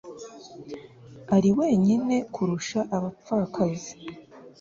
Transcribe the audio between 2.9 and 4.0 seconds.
abapfakazi